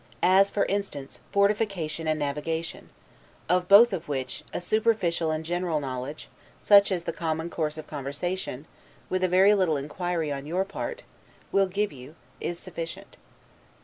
As, 0.23 0.49
for 0.49 0.65
instance; 0.65 1.19
fortification 1.31 2.07
and 2.07 2.17
navigation; 2.17 2.89
of 3.47 3.67
both 3.67 3.91
which, 4.07 4.43
a 4.51 4.59
superficial 4.59 5.29
and 5.29 5.45
general 5.45 5.79
knowledge, 5.79 6.27
such 6.59 6.91
as 6.91 7.03
the 7.03 7.13
common 7.13 7.51
course 7.51 7.77
of 7.77 7.85
conversation, 7.85 8.65
with 9.11 9.23
a 9.23 9.27
very 9.27 9.53
little 9.53 9.77
inquiry 9.77 10.31
on 10.31 10.47
your 10.47 10.65
part, 10.65 11.03
will 11.51 11.67
give 11.67 11.91
you, 11.93 12.15
is 12.39 12.57
sufficient. 12.57 13.17